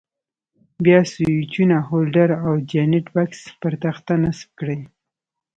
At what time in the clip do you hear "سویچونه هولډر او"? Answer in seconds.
1.11-2.53